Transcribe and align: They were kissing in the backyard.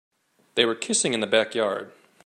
They 0.55 0.65
were 0.65 0.73
kissing 0.73 1.13
in 1.13 1.19
the 1.19 1.27
backyard. 1.27 1.91